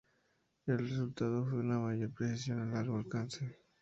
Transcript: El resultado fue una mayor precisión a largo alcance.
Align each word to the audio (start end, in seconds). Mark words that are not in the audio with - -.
El 0.65 0.79
resultado 0.79 1.45
fue 1.45 1.59
una 1.59 1.77
mayor 1.77 2.11
precisión 2.11 2.59
a 2.59 2.65
largo 2.65 2.97
alcance. 2.97 3.59